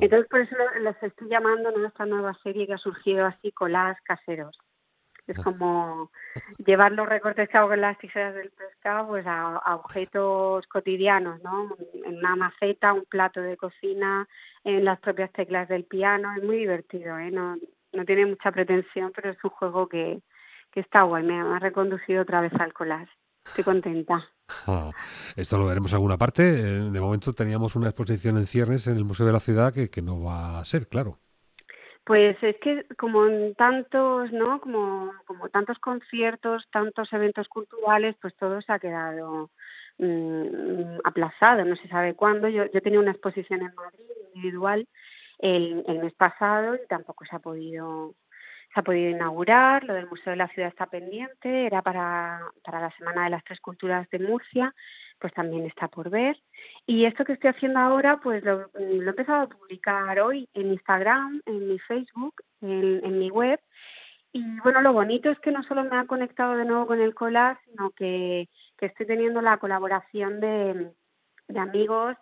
Entonces, 0.00 0.28
por 0.28 0.40
eso 0.40 0.56
los 0.80 1.02
estoy 1.02 1.28
llamando 1.28 1.70
en 1.70 1.84
esta 1.84 2.06
nueva 2.06 2.34
serie 2.42 2.66
que 2.66 2.74
ha 2.74 2.78
surgido 2.78 3.26
así, 3.26 3.52
colas 3.52 3.96
caseros. 4.02 4.58
Es 5.26 5.38
como 5.42 6.10
llevar 6.58 6.92
los 6.92 7.08
recortes 7.08 7.48
que 7.48 7.56
hago 7.56 7.68
con 7.68 7.80
las 7.80 7.96
tijeras 7.96 8.34
del 8.34 8.50
pescado 8.50 9.08
pues 9.08 9.26
a, 9.26 9.56
a 9.56 9.76
objetos 9.76 10.66
cotidianos, 10.66 11.42
¿no? 11.42 11.74
En 12.04 12.18
una 12.18 12.36
maceta, 12.36 12.92
un 12.92 13.06
plato 13.06 13.40
de 13.40 13.56
cocina, 13.56 14.28
en 14.64 14.84
las 14.84 15.00
propias 15.00 15.32
teclas 15.32 15.66
del 15.68 15.84
piano. 15.84 16.34
Es 16.36 16.42
muy 16.42 16.58
divertido, 16.58 17.18
¿eh? 17.18 17.30
No, 17.30 17.56
no 17.92 18.04
tiene 18.04 18.26
mucha 18.26 18.52
pretensión, 18.52 19.12
pero 19.14 19.30
es 19.30 19.42
un 19.42 19.50
juego 19.50 19.88
que, 19.88 20.20
que 20.70 20.80
está 20.80 21.02
guay. 21.02 21.22
Me 21.24 21.40
ha 21.40 21.58
reconducido 21.58 22.20
otra 22.20 22.42
vez 22.42 22.52
al 22.60 22.74
collage. 22.74 23.10
Estoy 23.46 23.64
contenta. 23.64 24.28
Esto 25.36 25.58
lo 25.58 25.66
veremos 25.66 25.92
en 25.92 25.96
alguna 25.96 26.18
parte. 26.18 26.42
Eh, 26.42 26.90
De 26.90 27.00
momento 27.00 27.32
teníamos 27.32 27.76
una 27.76 27.88
exposición 27.88 28.36
en 28.36 28.46
ciernes 28.46 28.86
en 28.86 28.96
el 28.96 29.04
Museo 29.04 29.26
de 29.26 29.32
la 29.32 29.40
Ciudad 29.40 29.72
que, 29.72 29.90
que 29.90 30.02
no 30.02 30.22
va 30.22 30.58
a 30.58 30.64
ser, 30.64 30.88
claro. 30.88 31.18
Pues 32.04 32.36
es 32.42 32.56
que 32.60 32.84
como 32.98 33.26
en 33.26 33.54
tantos, 33.54 34.30
¿no? 34.30 34.60
Como, 34.60 35.10
como 35.24 35.48
tantos 35.48 35.78
conciertos, 35.78 36.64
tantos 36.70 37.10
eventos 37.14 37.48
culturales, 37.48 38.14
pues 38.20 38.34
todo 38.36 38.60
se 38.60 38.72
ha 38.72 38.78
quedado 38.78 39.50
mmm, 39.98 40.98
aplazado, 41.02 41.64
no 41.64 41.76
se 41.76 41.88
sabe 41.88 42.14
cuándo. 42.14 42.48
Yo, 42.48 42.64
yo 42.66 42.80
tenía 42.82 43.00
una 43.00 43.12
exposición 43.12 43.62
en 43.62 43.74
Madrid 43.74 44.04
individual 44.34 44.86
el, 45.38 45.82
el 45.86 45.98
mes 46.00 46.12
pasado 46.14 46.74
y 46.74 46.86
tampoco 46.88 47.24
se 47.24 47.36
ha 47.36 47.38
podido 47.38 48.14
se 48.74 48.80
ha 48.80 48.82
podido 48.82 49.10
inaugurar, 49.10 49.84
lo 49.84 49.94
del 49.94 50.08
Museo 50.08 50.32
de 50.32 50.36
la 50.36 50.48
Ciudad 50.48 50.68
está 50.68 50.86
pendiente, 50.86 51.66
era 51.66 51.80
para, 51.80 52.40
para 52.64 52.80
la 52.80 52.90
Semana 52.98 53.24
de 53.24 53.30
las 53.30 53.44
Tres 53.44 53.60
Culturas 53.60 54.08
de 54.10 54.18
Murcia, 54.18 54.74
pues 55.20 55.32
también 55.32 55.64
está 55.64 55.86
por 55.86 56.10
ver. 56.10 56.36
Y 56.84 57.04
esto 57.04 57.24
que 57.24 57.34
estoy 57.34 57.50
haciendo 57.50 57.78
ahora, 57.78 58.18
pues 58.20 58.42
lo, 58.42 58.68
he 58.76 58.96
empezado 58.96 59.42
a 59.42 59.48
publicar 59.48 60.18
hoy 60.18 60.48
en 60.54 60.72
Instagram, 60.72 61.40
en 61.46 61.68
mi 61.68 61.78
Facebook, 61.78 62.42
en, 62.60 63.00
en 63.04 63.18
mi 63.18 63.30
web. 63.30 63.60
Y 64.32 64.42
bueno, 64.60 64.82
lo 64.82 64.92
bonito 64.92 65.30
es 65.30 65.38
que 65.38 65.52
no 65.52 65.62
solo 65.62 65.84
me 65.84 65.96
ha 65.96 66.06
conectado 66.06 66.56
de 66.56 66.64
nuevo 66.64 66.88
con 66.88 67.00
el 67.00 67.14
collage, 67.14 67.60
sino 67.66 67.90
que, 67.90 68.48
que 68.76 68.86
estoy 68.86 69.06
teniendo 69.06 69.40
la 69.40 69.58
colaboración 69.58 70.40
de, 70.40 70.90
de 71.46 71.58
amigos 71.60 72.16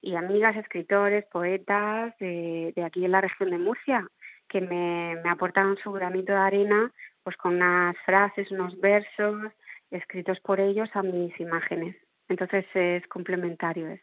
y 0.00 0.16
amigas, 0.16 0.56
escritores, 0.56 1.24
poetas 1.26 2.12
de, 2.18 2.72
de 2.74 2.82
aquí 2.82 3.04
en 3.04 3.12
la 3.12 3.20
región 3.20 3.50
de 3.50 3.58
Murcia, 3.58 4.08
que 4.52 4.60
me, 4.60 5.16
me 5.24 5.30
aportan 5.30 5.76
su 5.82 5.90
granito 5.92 6.32
de 6.32 6.38
arena, 6.38 6.92
pues 7.24 7.36
con 7.36 7.56
unas 7.56 7.96
frases, 8.04 8.50
unos 8.50 8.78
versos 8.80 9.50
escritos 9.90 10.38
por 10.40 10.60
ellos 10.60 10.88
a 10.94 11.02
mis 11.02 11.38
imágenes. 11.40 11.96
Entonces 12.28 12.64
es 12.74 13.06
complementario, 13.08 13.88
es, 13.88 14.00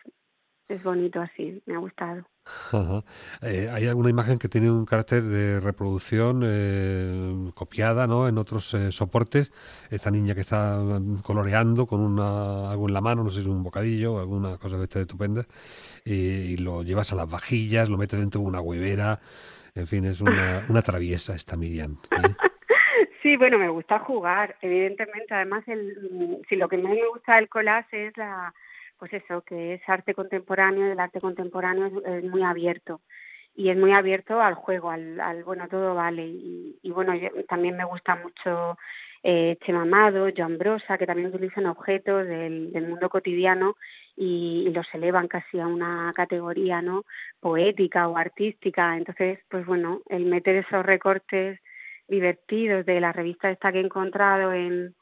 es 0.67 0.83
bonito 0.83 1.21
así, 1.21 1.61
me 1.65 1.75
ha 1.75 1.79
gustado. 1.79 2.25
Eh, 3.41 3.69
hay 3.71 3.87
alguna 3.87 4.09
imagen 4.09 4.39
que 4.39 4.49
tiene 4.49 4.71
un 4.71 4.85
carácter 4.85 5.23
de 5.23 5.59
reproducción 5.59 6.41
eh, 6.43 7.51
copiada 7.53 8.07
¿no? 8.07 8.27
en 8.27 8.37
otros 8.37 8.73
eh, 8.73 8.91
soportes. 8.91 9.51
Esta 9.89 10.11
niña 10.11 10.35
que 10.35 10.41
está 10.41 10.79
coloreando 11.23 11.85
con 11.85 12.01
una, 12.01 12.71
algo 12.71 12.87
en 12.87 12.93
la 12.93 13.01
mano, 13.01 13.23
no 13.23 13.29
sé 13.29 13.37
si 13.37 13.41
es 13.41 13.47
un 13.47 13.63
bocadillo, 13.63 14.19
alguna 14.19 14.57
cosa 14.57 14.77
de 14.77 14.83
esta 14.83 14.99
estupenda, 14.99 15.45
y, 16.03 16.57
lo 16.57 16.83
llevas 16.83 17.13
a 17.13 17.15
las 17.15 17.29
vajillas, 17.29 17.89
lo 17.89 17.97
metes 17.97 18.19
dentro 18.19 18.41
de 18.41 18.47
una 18.47 18.61
huevera. 18.61 19.19
En 19.75 19.87
fin, 19.87 20.05
es 20.05 20.21
una, 20.21 20.65
una 20.69 20.81
traviesa 20.81 21.35
esta 21.35 21.55
Miriam. 21.57 21.95
Sí, 23.21 23.35
bueno, 23.35 23.57
me 23.57 23.67
gusta 23.67 23.99
jugar, 23.99 24.55
evidentemente. 24.61 25.33
Además, 25.33 25.67
el, 25.67 26.39
si 26.47 26.55
lo 26.55 26.69
que 26.69 26.77
más 26.77 26.93
me 26.93 27.07
gusta 27.07 27.35
del 27.35 27.49
collage 27.49 28.07
es 28.07 28.17
la, 28.17 28.53
pues 28.97 29.13
eso, 29.13 29.41
que 29.41 29.73
es 29.73 29.81
arte 29.87 30.13
contemporáneo 30.13 30.87
y 30.87 30.91
el 30.91 30.99
arte 30.99 31.19
contemporáneo 31.19 32.01
es, 32.05 32.23
muy 32.23 32.43
abierto 32.43 33.01
y 33.55 33.69
es 33.69 33.77
muy 33.77 33.91
abierto 33.91 34.41
al 34.41 34.53
juego, 34.53 34.89
al, 34.89 35.19
al 35.19 35.43
bueno, 35.43 35.67
todo 35.67 35.95
vale. 35.95 36.25
Y, 36.25 36.79
y 36.81 36.91
bueno, 36.91 37.13
también 37.49 37.75
me 37.75 37.83
gusta 37.83 38.15
mucho 38.15 38.77
eh, 39.23 39.57
Chema 39.65 39.81
Amado, 39.81 40.29
Joan 40.35 40.57
Brosa, 40.57 40.97
que 40.97 41.05
también 41.05 41.27
utilizan 41.27 41.65
objetos 41.65 42.25
del 42.25 42.87
mundo 42.87 43.09
cotidiano 43.09 43.75
y, 44.19 44.65
y, 44.67 44.71
los 44.71 44.85
elevan 44.93 45.29
casi 45.29 45.59
a 45.59 45.67
una 45.67 46.11
categoría 46.13 46.81
no 46.81 47.05
poética 47.39 48.09
o 48.09 48.17
artística. 48.17 48.97
Entonces, 48.97 49.39
pues 49.49 49.65
bueno, 49.65 50.01
el 50.09 50.25
meter 50.25 50.57
esos 50.57 50.85
recortes 50.85 51.59
divertidos 52.09 52.85
de 52.85 52.99
la 52.99 53.13
revista 53.13 53.49
esta 53.49 53.71
que 53.71 53.79
he 53.79 53.85
encontrado 53.85 54.51
en, 54.51 54.93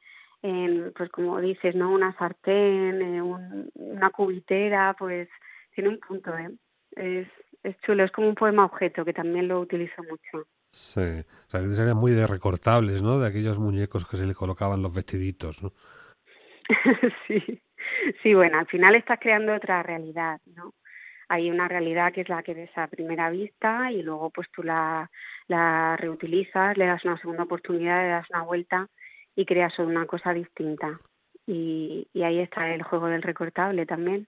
en 0.44 0.94
pues 0.96 1.10
como 1.10 1.42
dices, 1.42 1.76
¿no? 1.76 1.92
Una 1.92 2.16
sartén, 2.18 3.02
eh, 3.02 3.22
una 3.22 4.10
cubitera, 4.12 4.96
pues 4.98 5.28
tiene 5.74 5.90
un 5.90 6.00
punto, 6.00 6.38
¿eh? 6.38 6.52
Es, 6.96 7.28
es 7.64 7.76
chulo, 7.82 8.04
es 8.04 8.12
como 8.12 8.30
un 8.30 8.36
poema 8.36 8.66
objeto 8.66 9.04
que 9.04 9.14
también 9.14 9.48
lo 9.48 9.60
utilizo 9.60 10.04
mucho. 10.04 10.48
Sí, 10.72 11.02
o 11.02 11.50
sea, 11.50 11.62
que 11.62 11.68
serían 11.70 11.98
muy 11.98 12.12
de 12.12 12.28
recortables, 12.28 13.02
¿no? 13.02 13.20
De 13.20 13.28
aquellos 13.28 13.58
muñecos 13.58 14.08
que 14.08 14.18
se 14.18 14.28
le 14.28 14.36
colocaban 14.36 14.82
los 14.82 14.94
vestiditos, 14.94 15.64
¿no? 15.64 15.72
sí, 17.28 17.62
sí, 18.24 18.34
bueno, 18.34 18.60
al 18.60 18.68
final 18.68 18.96
estás 18.96 19.20
creando 19.20 19.54
otra 19.54 19.84
realidad, 19.84 20.40
¿no? 20.46 20.74
Hay 21.30 21.52
una 21.52 21.68
realidad 21.68 22.14
que 22.14 22.22
es 22.22 22.30
la 22.30 22.42
que 22.42 22.54
ves 22.54 22.70
a 22.78 22.88
primera 22.88 23.30
vista 23.30 23.92
y 23.92 24.02
luego 24.02 24.30
pues 24.30 24.48
tú 24.52 24.64
la, 24.64 25.10
reutilizas, 25.98 26.78
le 26.78 26.86
das 26.86 27.04
una 27.04 27.18
segunda 27.20 27.44
oportunidad, 27.44 28.02
le 28.02 28.10
das 28.10 28.30
una 28.30 28.44
vuelta 28.44 28.88
y 29.36 29.46
creas 29.46 29.78
una 29.80 30.06
cosa 30.06 30.34
distinta. 30.34 31.00
Y, 31.46 32.08
y 32.14 32.24
ahí 32.24 32.40
está 32.40 32.74
el 32.74 32.84
juego 32.84 33.08
del 33.08 33.22
recortable 33.22 33.86
también. 33.86 34.28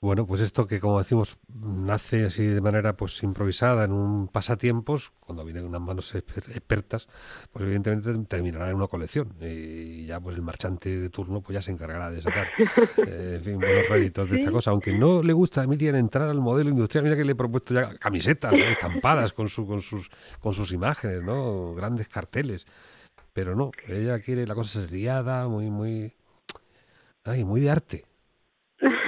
Bueno, 0.00 0.28
pues 0.28 0.40
esto 0.42 0.68
que 0.68 0.78
como 0.78 0.98
decimos 0.98 1.38
nace 1.48 2.26
así 2.26 2.44
de 2.44 2.60
manera 2.60 2.96
pues 2.96 3.20
improvisada 3.24 3.82
en 3.82 3.90
un 3.90 4.28
pasatiempos, 4.28 5.10
cuando 5.18 5.44
vienen 5.44 5.64
unas 5.64 5.80
manos 5.80 6.14
expertas, 6.14 7.08
pues 7.50 7.64
evidentemente 7.64 8.16
terminará 8.28 8.70
en 8.70 8.76
una 8.76 8.86
colección 8.86 9.34
y 9.40 10.06
ya 10.06 10.20
pues 10.20 10.36
el 10.36 10.42
marchante 10.42 11.00
de 11.00 11.10
turno 11.10 11.40
pues 11.40 11.54
ya 11.54 11.62
se 11.62 11.72
encargará 11.72 12.12
de 12.12 12.22
sacar 12.22 12.46
eh, 13.08 13.34
en 13.38 13.42
fin, 13.42 13.58
buenos 13.58 13.88
réditos 13.88 14.30
de 14.30 14.38
esta 14.38 14.52
cosa, 14.52 14.70
aunque 14.70 14.92
no 14.92 15.20
le 15.20 15.32
gusta 15.32 15.62
a 15.62 15.66
Miriam 15.66 15.96
entrar 15.96 16.28
al 16.28 16.40
modelo 16.40 16.70
industrial, 16.70 17.02
mira 17.02 17.16
que 17.16 17.24
le 17.24 17.32
he 17.32 17.34
propuesto 17.34 17.74
ya 17.74 17.92
camisetas 17.98 18.52
estampadas 18.52 19.32
con 19.32 19.48
su 19.48 19.66
con 19.66 19.82
sus 19.82 20.10
con 20.38 20.54
sus 20.54 20.70
imágenes, 20.70 21.24
¿no? 21.24 21.74
Grandes 21.74 22.08
carteles. 22.08 22.66
Pero 23.32 23.56
no, 23.56 23.72
ella 23.88 24.20
quiere 24.20 24.46
la 24.46 24.54
cosa 24.54 24.80
seriada, 24.80 25.48
muy 25.48 25.70
muy 25.70 26.14
ay, 27.24 27.42
muy 27.42 27.60
de 27.62 27.70
arte. 27.70 28.07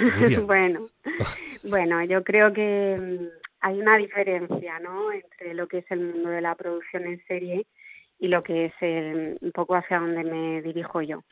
bueno, 0.47 0.87
bueno, 1.65 2.03
yo 2.05 2.25
creo 2.25 2.53
que 2.53 2.97
mm, 2.99 3.27
hay 3.61 3.81
una 3.81 3.97
diferencia, 3.97 4.79
¿no? 4.81 5.13
Entre 5.13 5.55
lo 5.55 5.69
que 5.69 5.79
es 5.79 5.91
el 5.91 6.01
mundo 6.01 6.31
de 6.31 6.41
la 6.41 6.55
producción 6.55 7.07
en 7.07 7.25
serie 7.27 7.67
y 8.19 8.29
lo 8.29 8.43
que 8.43 8.67
es 8.67 8.73
el, 8.81 9.39
un 9.41 9.53
poco 9.53 9.75
hacia 9.75 9.99
donde 9.99 10.25
me 10.25 10.63
dirijo 10.63 11.03
yo. 11.03 11.23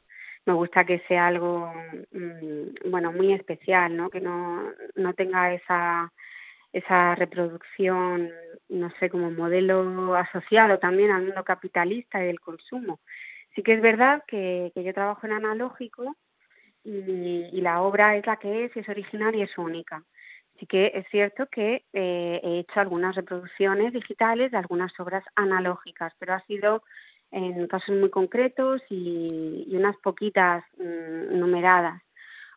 Me 0.46 0.54
gusta 0.54 0.84
que 0.84 1.00
sea 1.08 1.26
algo, 1.26 1.72
mm, 2.12 2.90
bueno, 2.90 3.12
muy 3.12 3.32
especial, 3.32 3.96
¿no? 3.96 4.10
Que 4.10 4.20
no, 4.20 4.72
no 4.96 5.12
tenga 5.14 5.52
esa 5.52 6.12
esa 6.72 7.14
reproducción, 7.14 8.30
no 8.68 8.90
sé, 9.00 9.08
como 9.08 9.30
modelo 9.30 10.14
asociado 10.14 10.78
también 10.78 11.10
al 11.10 11.24
mundo 11.24 11.42
capitalista 11.44 12.22
y 12.22 12.26
del 12.26 12.40
consumo. 12.40 13.00
Sí 13.54 13.62
que 13.62 13.74
es 13.74 13.80
verdad 13.80 14.22
que, 14.26 14.70
que 14.74 14.84
yo 14.84 14.92
trabajo 14.92 15.26
en 15.26 15.32
analógico 15.32 16.14
y, 16.88 17.60
la 17.60 17.82
obra 17.82 18.16
es 18.16 18.26
la 18.26 18.36
que 18.36 18.64
es, 18.64 18.76
es 18.76 18.88
original 18.88 19.34
y 19.34 19.42
es 19.42 19.58
única. 19.58 20.02
Así 20.56 20.66
que 20.66 20.90
es 20.94 21.06
cierto 21.10 21.46
que 21.46 21.84
eh, 21.92 22.40
he 22.42 22.58
hecho 22.60 22.80
algunas 22.80 23.14
reproducciones 23.14 23.92
digitales 23.92 24.50
de 24.50 24.58
algunas 24.58 24.92
obras 24.98 25.24
analógicas, 25.36 26.12
pero 26.18 26.34
ha 26.34 26.40
sido 26.46 26.82
en 27.30 27.66
casos 27.68 27.94
muy 27.94 28.10
concretos 28.10 28.80
y, 28.88 29.66
y 29.68 29.76
unas 29.76 29.96
poquitas 29.98 30.64
mm, 30.78 31.38
numeradas, 31.38 32.02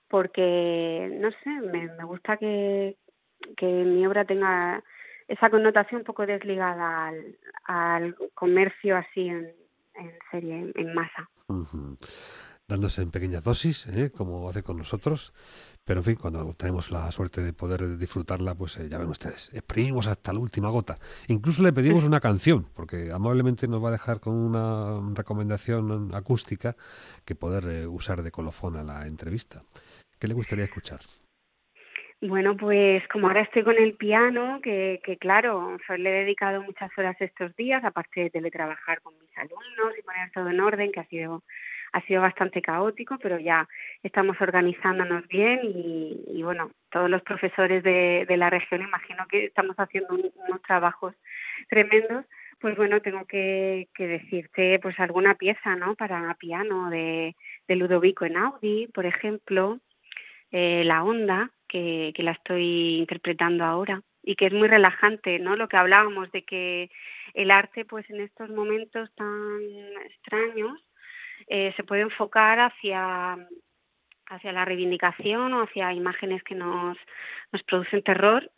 porque, 0.07 1.09
no 1.19 1.29
sé, 1.43 1.49
me, 1.49 2.03
gusta 2.05 2.37
que, 2.37 2.95
que 3.57 3.65
mi 3.65 4.07
obra 4.07 4.25
tenga 4.25 4.81
esa 5.27 5.49
connotación 5.49 6.01
un 6.01 6.05
poco 6.05 6.25
desligada 6.25 7.07
al, 7.07 7.37
al 7.65 8.15
comercio 8.33 8.97
así 8.97 9.27
en, 9.27 9.53
en 9.95 10.11
serie, 10.31 10.71
en, 10.73 10.93
masa 10.93 11.29
dándose 12.67 13.01
en 13.01 13.11
pequeñas 13.11 13.43
dosis, 13.43 13.87
¿eh? 13.87 14.11
como 14.15 14.49
hace 14.49 14.63
con 14.63 14.77
nosotros. 14.77 15.33
Pero 15.83 16.01
en 16.01 16.03
fin, 16.03 16.15
cuando 16.15 16.53
tenemos 16.53 16.91
la 16.91 17.11
suerte 17.11 17.41
de 17.41 17.53
poder 17.53 17.97
disfrutarla, 17.97 18.53
pues 18.53 18.77
eh, 18.77 18.87
ya 18.87 18.99
ven 18.99 19.09
ustedes, 19.09 19.51
exprimimos 19.53 20.07
hasta 20.07 20.31
la 20.31 20.39
última 20.39 20.69
gota. 20.69 20.95
Incluso 21.27 21.63
le 21.63 21.73
pedimos 21.73 22.03
una 22.03 22.19
canción, 22.19 22.65
porque 22.75 23.11
amablemente 23.11 23.67
nos 23.67 23.83
va 23.83 23.89
a 23.89 23.93
dejar 23.93 24.19
con 24.19 24.35
una 24.35 25.01
recomendación 25.15 26.11
acústica 26.13 26.75
que 27.25 27.35
poder 27.35 27.65
eh, 27.65 27.87
usar 27.87 28.21
de 28.21 28.31
colofón 28.31 28.77
a 28.77 28.83
la 28.83 29.07
entrevista. 29.07 29.63
¿Qué 30.19 30.27
le 30.27 30.35
gustaría 30.35 30.65
escuchar? 30.65 30.99
Bueno, 32.21 32.55
pues 32.55 33.01
como 33.07 33.27
ahora 33.27 33.41
estoy 33.41 33.63
con 33.63 33.75
el 33.77 33.95
piano, 33.95 34.59
que, 34.61 35.01
que 35.03 35.17
claro, 35.17 35.77
le 35.97 36.09
he 36.09 36.19
dedicado 36.23 36.61
muchas 36.61 36.91
horas 36.95 37.15
estos 37.19 37.55
días, 37.55 37.83
aparte 37.83 38.21
de 38.21 38.29
teletrabajar 38.29 39.01
con 39.01 39.15
mis 39.19 39.35
alumnos 39.35 39.97
y 39.97 40.03
poner 40.03 40.31
todo 40.31 40.47
en 40.49 40.59
orden, 40.59 40.91
que 40.91 40.99
ha 40.99 41.07
sido 41.07 41.41
ha 41.93 42.01
sido 42.01 42.21
bastante 42.21 42.61
caótico, 42.61 43.17
pero 43.21 43.39
ya 43.39 43.67
estamos 44.03 44.39
organizándonos 44.39 45.27
bien 45.27 45.59
y, 45.63 46.23
y 46.27 46.43
bueno, 46.43 46.71
todos 46.89 47.09
los 47.09 47.21
profesores 47.23 47.83
de, 47.83 48.25
la 48.37 48.49
región 48.49 48.81
imagino 48.81 49.25
que 49.29 49.45
estamos 49.45 49.75
haciendo 49.77 50.13
unos 50.13 50.61
trabajos 50.61 51.15
tremendos. 51.69 52.25
Pues 52.59 52.75
bueno, 52.77 53.01
tengo 53.01 53.25
que, 53.25 53.87
que 53.95 54.07
decirte 54.07 54.79
pues 54.79 54.99
alguna 54.99 55.35
pieza, 55.35 55.75
¿no? 55.75 55.95
Para 55.95 56.33
piano 56.35 56.89
de, 56.91 57.35
de 57.67 57.75
Ludovico 57.75 58.25
Einaudi, 58.25 58.87
por 58.87 59.05
ejemplo, 59.05 59.79
eh, 60.51 60.83
La 60.85 61.03
Onda, 61.03 61.49
que, 61.67 62.11
que 62.15 62.23
la 62.23 62.31
estoy 62.31 62.99
interpretando 62.99 63.63
ahora 63.65 64.03
y 64.23 64.35
que 64.35 64.45
es 64.45 64.53
muy 64.53 64.67
relajante, 64.67 65.39
¿no? 65.39 65.55
Lo 65.55 65.67
que 65.67 65.77
hablábamos 65.77 66.31
de 66.31 66.43
que 66.43 66.91
el 67.33 67.49
arte, 67.49 67.85
pues 67.85 68.07
en 68.09 68.21
estos 68.21 68.49
momentos 68.49 69.09
tan 69.15 69.59
extraños, 70.05 70.79
eh, 71.47 71.73
se 71.75 71.83
puede 71.83 72.01
enfocar 72.01 72.59
hacia 72.59 73.37
hacia 74.31 74.53
la 74.53 74.63
reivindicación 74.63 75.53
o 75.53 75.63
hacia 75.63 75.91
imágenes 75.93 76.41
que 76.43 76.55
nos, 76.55 76.97
nos 77.51 77.63
producen 77.63 78.01
terror 78.01 78.49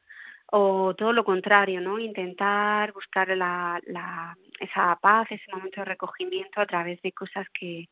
o 0.51 0.93
todo 0.93 1.13
lo 1.13 1.23
contrario, 1.23 1.81
¿no? 1.81 1.97
Intentar 1.97 2.93
buscar 2.93 3.27
la, 3.35 3.81
la, 3.87 4.37
esa 4.59 4.95
paz, 5.01 5.27
ese 5.31 5.51
momento 5.51 5.81
de 5.81 5.85
recogimiento 5.85 6.61
a 6.61 6.67
través 6.67 7.01
de 7.01 7.11
cosas 7.11 7.47
que, 7.59 7.89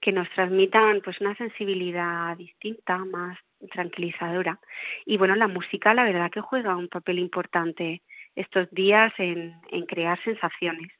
que 0.00 0.10
nos 0.10 0.28
transmitan 0.30 1.00
pues 1.00 1.20
una 1.20 1.36
sensibilidad 1.36 2.36
distinta, 2.36 2.98
más 2.98 3.38
tranquilizadora. 3.70 4.58
Y 5.06 5.16
bueno, 5.16 5.36
la 5.36 5.46
música 5.46 5.94
la 5.94 6.02
verdad 6.02 6.30
que 6.32 6.40
juega 6.40 6.76
un 6.76 6.88
papel 6.88 7.20
importante 7.20 8.02
estos 8.34 8.68
días 8.72 9.12
en, 9.18 9.54
en 9.70 9.86
crear 9.86 10.20
sensaciones. 10.24 10.90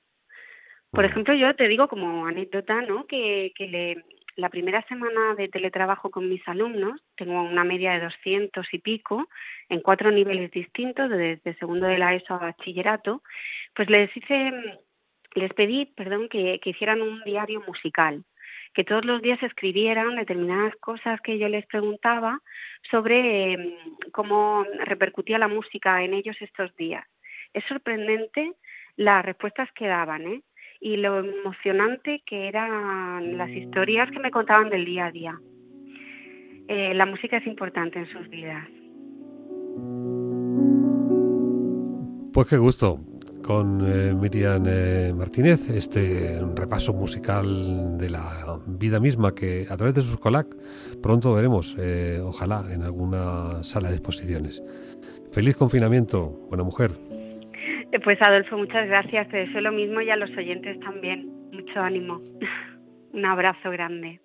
Por 0.92 1.04
ejemplo, 1.06 1.34
yo 1.34 1.54
te 1.56 1.68
digo 1.68 1.88
como 1.88 2.26
anécdota, 2.26 2.82
¿no? 2.82 3.06
Que, 3.06 3.52
que 3.56 3.66
le, 3.66 4.04
la 4.37 4.50
primera 4.50 4.82
semana 4.88 5.34
de 5.37 5.49
teletrabajo 5.49 6.11
con 6.11 6.28
mis 6.28 6.46
alumnos, 6.46 7.00
tengo 7.16 7.42
una 7.42 7.64
media 7.64 7.92
de 7.92 8.00
200 8.00 8.66
y 8.72 8.78
pico, 8.78 9.28
en 9.70 9.80
cuatro 9.80 10.11
niveles 10.11 10.50
distintos, 10.50 11.11
desde 11.11 11.54
segundo 11.56 11.87
de 11.87 11.99
la 11.99 12.14
ESO 12.14 12.34
a 12.34 12.38
bachillerato, 12.38 13.22
pues 13.75 13.88
les 13.90 14.14
hice, 14.16 14.52
les 15.34 15.52
pedí, 15.54 15.87
perdón, 15.87 16.28
que, 16.28 16.61
que 16.62 16.70
hicieran 16.70 17.00
un 17.02 17.22
diario 17.25 17.62
musical. 17.66 18.25
que 18.75 18.84
todos 18.84 19.04
los 19.04 19.20
días 19.22 19.42
escribieran 19.42 20.16
determinadas 20.16 20.75
cosas 20.76 21.20
que 21.20 21.38
yo 21.38 21.49
les 21.49 21.66
preguntaba 21.66 22.40
sobre 22.90 23.52
em, 23.52 23.75
cómo 24.12 24.64
repercutía 24.84 25.38
la 25.38 25.49
música 25.49 26.02
en 26.04 26.14
ellos 26.14 26.37
estos 26.40 26.75
días. 26.76 27.06
Es 27.54 27.64
sorprendente 27.66 28.52
las 28.96 29.25
respuestas 29.25 29.70
que 29.72 29.87
daban, 29.87 30.26
¿eh? 30.26 30.42
Y 30.84 30.96
lo 30.96 31.20
emocionante 31.20 32.22
que 32.26 32.48
eran 32.48 33.38
las 33.38 33.50
historias 33.50 34.10
que 34.10 34.18
me 34.18 34.32
contaban 34.32 34.68
del 34.68 34.84
día 34.84 35.06
a 35.06 35.12
día. 35.12 35.40
Eh, 36.66 36.92
la 36.94 37.06
música 37.06 37.36
es 37.36 37.46
importante 37.46 38.00
en 38.00 38.06
sus 38.06 38.28
vidas. 38.28 38.66
Pues 42.32 42.48
qué 42.48 42.56
gusto 42.56 42.98
con 43.44 43.80
eh, 43.86 44.14
Miriam 44.14 44.64
eh, 44.66 45.12
Martínez, 45.14 45.68
este 45.68 46.40
repaso 46.54 46.92
musical 46.92 47.98
de 47.98 48.10
la 48.10 48.58
vida 48.66 48.98
misma 49.00 49.34
que 49.34 49.66
a 49.68 49.76
través 49.76 49.94
de 49.94 50.02
sus 50.02 50.18
colac 50.18 50.46
pronto 51.02 51.34
veremos, 51.34 51.76
ojalá, 52.24 52.64
en 52.72 52.82
alguna 52.82 53.62
sala 53.62 53.88
de 53.88 53.96
exposiciones. 53.96 54.62
Feliz 55.32 55.56
confinamiento, 55.56 56.30
buena 56.48 56.64
mujer. 56.64 56.92
Pues 58.00 58.20
Adolfo, 58.22 58.56
muchas 58.56 58.88
gracias. 58.88 59.28
Te 59.28 59.38
deseo 59.38 59.61
lo 59.61 59.72
mismo 59.72 60.00
y 60.00 60.11
a 60.11 60.16
los 60.16 60.30
oyentes 60.37 60.78
también. 60.80 61.30
Mucho 61.52 61.80
ánimo. 61.80 62.20
Un 63.12 63.26
abrazo 63.26 63.70
grande. 63.70 64.20